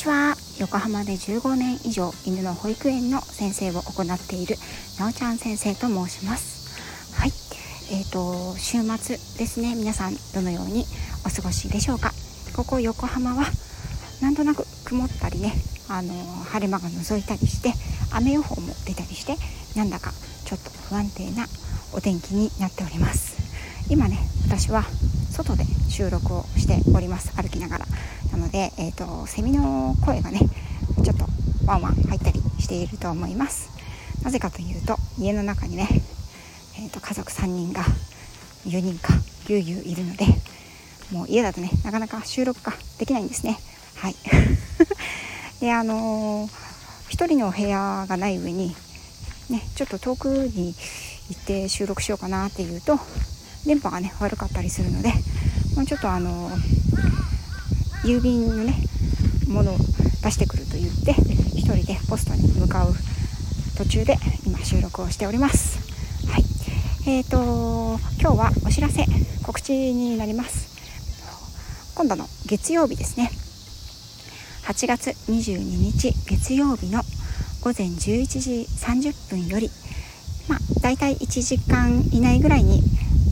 [0.00, 0.34] ちは。
[0.58, 4.56] 横浜で15年以上犬の保育園の先生を行っている
[4.98, 7.14] なおちゃん先生と申します。
[7.20, 7.32] はい。
[7.92, 9.74] えーと週末ですね。
[9.74, 10.86] 皆さんどのように
[11.26, 12.12] お過ごしでしょうか。
[12.56, 13.44] ここ横浜は
[14.22, 15.52] なんとなく曇ったりね。
[15.88, 16.14] あの
[16.44, 17.72] 晴れ間が覗いたりして
[18.10, 19.36] 雨予報も出たりして
[19.76, 20.12] なんだか
[20.44, 21.46] ちょっと不安定な
[21.92, 23.36] お天気になっております。
[23.90, 24.84] 今ね私は
[25.30, 27.32] 外で収録をしております。
[27.36, 27.86] 歩きながら。
[28.32, 30.40] なので、えーと、セミの声がね
[31.02, 31.24] ちょっと
[31.66, 33.70] ワンワン入ったりしていると思います。
[34.22, 35.88] なぜかというと家の中にね、
[36.76, 37.82] えーと、家族3人が
[38.66, 39.14] 4人か
[39.46, 40.26] ぎゅうぎゅういるので
[41.10, 43.58] もう家だとねなかなか収録ができないんですね。
[43.96, 44.16] はい。
[45.60, 46.50] であのー、
[47.10, 48.74] 1人のお部屋がない上に
[49.50, 50.74] ねちょっと遠くに
[51.28, 52.98] 行って収録しようかなっていうと
[53.66, 55.12] 電波がね悪かったりするので
[55.76, 56.50] もうちょっとあの
[58.04, 58.74] 郵便のね
[59.48, 59.76] ものを
[60.22, 62.94] 出してくると言って1人でポストに向かう
[63.76, 65.78] 途中で今収録をしております。
[66.28, 66.44] はい。
[67.06, 69.04] えーと今日はお知らせ
[69.44, 70.70] 告知になります。
[71.94, 73.30] 今度の月曜日ですね。
[74.64, 77.02] 8月22日月曜日の
[77.62, 79.68] 午前11時30分より
[80.48, 82.82] まあ大体1時間以内ぐらいに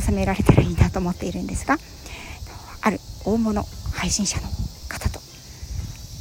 [0.00, 1.78] 収められたらいいなと思っているんですが
[2.82, 3.64] ある大物
[4.00, 4.48] 配信者の
[4.88, 5.20] 方と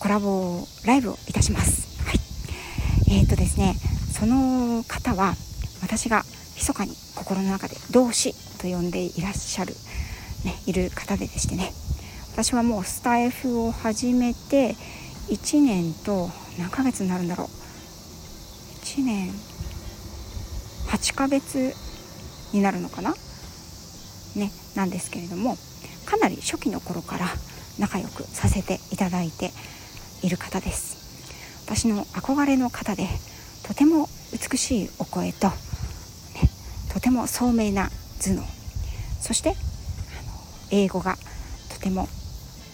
[0.00, 2.02] コラボライブをいたします。
[2.06, 3.74] はい、えーとですね
[4.10, 5.34] その方は
[5.82, 6.24] 私が
[6.56, 8.32] 密かに心の中で同志
[8.62, 9.74] と呼んでいらっしゃる、
[10.46, 11.70] ね、いる方ででしてね
[12.32, 14.74] 私はもうスタイフを始めて
[15.28, 17.46] 1年と何ヶ月になるんだろう。
[18.86, 19.28] 1年
[20.88, 21.74] 8ヶ月
[22.54, 23.14] になるのかな？
[24.34, 25.58] ねなんですけれども
[26.06, 27.26] かなり初期の頃から
[27.78, 29.52] 仲良くさせていただいて
[30.22, 30.96] いる方です。
[31.66, 33.06] 私の憧れの方で
[33.64, 35.54] とても美しいお声と、ね、
[36.92, 38.42] とても聡明な頭脳。
[39.20, 39.54] そして
[40.70, 41.16] 英語が
[41.74, 42.08] とても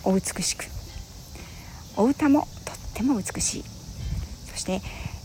[0.04, 0.64] お美しく。
[1.96, 3.64] お歌もとっても美しい。
[4.50, 4.80] そして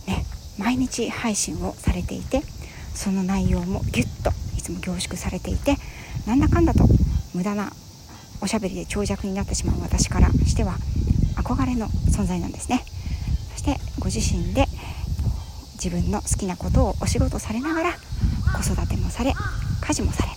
[0.08, 0.26] ね
[0.58, 2.42] 毎日配信をされていて
[2.94, 5.76] その内容もギュッといつも凝縮されていて
[6.26, 6.86] なんだかんだと
[7.34, 7.72] 無駄な
[8.42, 10.76] おしゃべりで長尺になってしまう私からしては
[11.36, 12.84] 憧れの存在なんですね。
[13.54, 14.66] そしてご自身で
[15.76, 19.34] 自分の好きなことをお仕事されながら子育てもされ
[19.82, 20.30] 家事もされ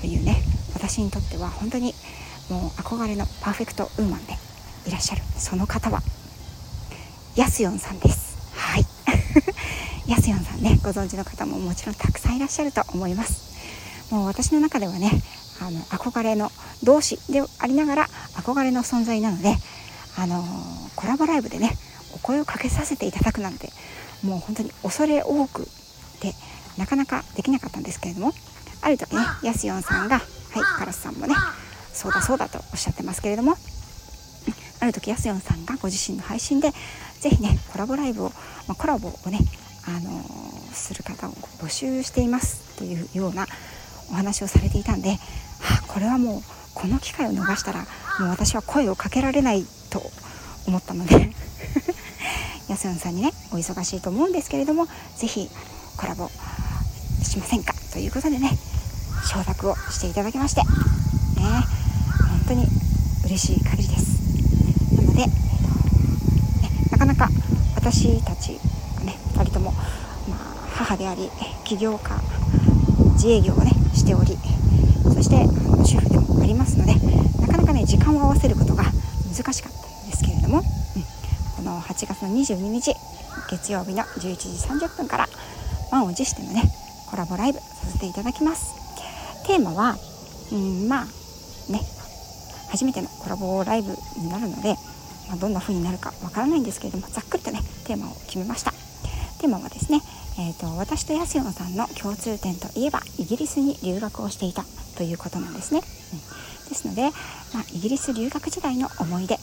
[0.00, 0.42] というね
[0.74, 1.94] 私にとっては本当に
[2.48, 4.34] もう憧れのパーフェクトウーマンで
[4.86, 6.00] いらっしゃるその方は
[7.36, 8.36] やすよんさんです。
[8.54, 8.84] はい。
[10.10, 14.12] やすよんさんねご存知の方ももちろんたくさんいらっしゃると思います。
[14.12, 15.10] もう私の中ではね
[15.60, 16.50] あの憧れの
[16.82, 19.54] 同志でありながら憧れの存在なので
[20.18, 20.42] あの
[20.96, 21.76] コラボライブでね
[22.14, 23.68] お声をかけさせていただくなんて
[24.24, 25.66] もう本当に恐れ多く
[26.20, 26.32] で
[26.78, 28.32] なかなかできなかったんですけれども
[28.82, 31.34] ある時ねやすよんさんがはいカラスさんもね
[31.92, 33.54] そうだそうだとおっしゃってますけれども
[34.80, 36.70] ある時やすよんさんがご自身の配信で
[37.20, 38.30] 是非ねコラボライブを、
[38.66, 39.38] まあ、コラボをね
[39.86, 43.46] あのー、する方を募集していますというような
[44.10, 45.16] お話をされていたんで、は
[45.82, 46.42] あ、これはもう
[46.74, 47.80] この機会を逃したら
[48.18, 50.02] もう私は声をかけられないと
[50.66, 51.30] 思ったので
[52.68, 55.50] 安野さんにねお忙しいと思うんですけれども是非
[55.96, 56.30] コラボ
[57.22, 58.56] しませんかということでね
[59.26, 60.66] 承諾をしていただきましてね
[62.28, 62.66] 本当に
[63.24, 64.20] 嬉しい限りです。
[64.96, 65.30] なので、ね、
[66.90, 67.28] なかなか
[67.76, 68.52] 私たち
[69.04, 71.30] ね2人とも、まあ、母であり
[71.64, 72.20] 起業家
[73.14, 74.36] 自営業をねしており
[75.04, 75.46] そして
[75.84, 76.94] 主婦でもありますので
[77.40, 78.84] なかなかね時間を合わせることが
[79.36, 80.64] 難しかったんですけれども、うん、
[81.56, 82.94] この8月の22日
[83.50, 85.28] 月曜日の11時30分から
[85.90, 86.62] 満を持してのね
[87.10, 88.78] コラボライブさせていただきます。
[89.46, 89.96] テーマは、
[90.52, 91.04] うん、まあ
[91.72, 91.80] ね
[92.70, 94.76] 初めてのコラボライブになるので、
[95.28, 98.72] まあ、どんな風になるかわからないんですけれどもざっくりとねテーマを決めました。
[99.40, 100.00] テーマはですね
[100.40, 104.64] えーと、私と安代さんの共通点といえばイギリスに留学をしていた
[104.96, 105.80] ということなんですね。
[105.80, 107.02] うん、ですので、
[107.52, 109.40] まあ、イギリス留学時代の思い出、ね、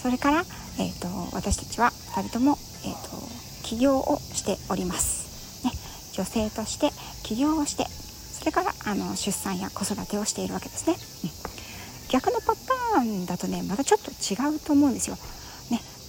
[0.00, 0.44] それから、
[0.78, 5.72] えーと、私たちは2人とも、えーと、起業をしております、ね。
[6.12, 6.90] 女性として
[7.24, 10.94] 起業をしてそれからあの出産や子育てをしているわけですね。
[11.24, 15.18] うん、逆のパターンだとねまたちょっと違うと思うんですよ。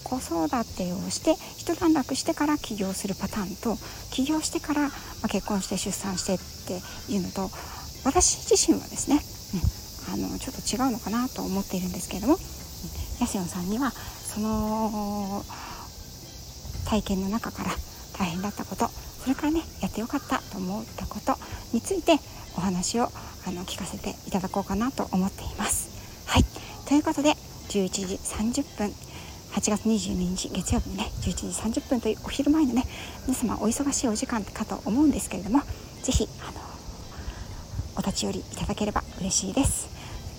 [0.04, 3.78] 子育てをして一段落してから起業するパターンと
[4.12, 4.92] 起業してから、
[5.30, 7.50] 結婚して出産してっていうのと
[8.06, 9.22] 私自身はですね、
[10.18, 12.38] うん、あのちょっと違うのかなと思っているんですけれども
[13.20, 15.44] ヤスヨンさんにはその
[16.86, 17.72] 体験の中から
[18.18, 21.36] 大変だったことそれからねやってよかったと思ったこと
[21.74, 22.20] について
[22.58, 23.04] お話を
[23.46, 25.90] あの聞かせていただこうかなと思っています。
[26.28, 26.44] はい
[26.88, 27.32] ということで
[27.70, 28.94] 11時30分
[29.54, 32.84] 8月22日月曜日のね11時30分というお昼前のね
[33.28, 35.62] 皆様お忙しいお時間かと思うんですけれども
[36.02, 36.60] 是非あの
[37.98, 39.88] お立ち寄りいただければ嬉しいです。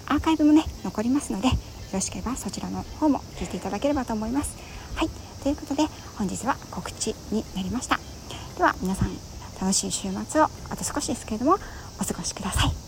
[0.06, 1.54] アーカイブもね残りますのでよ
[1.92, 4.56] ろしければそちらの方も聞いていただければと思います。
[4.96, 5.08] はい
[5.42, 5.84] ということで
[6.18, 8.00] 本日は告知になりました。
[8.58, 9.10] では皆さん
[9.60, 11.54] 楽しい週末をあと少しですけれども
[12.00, 12.83] お過ごしください。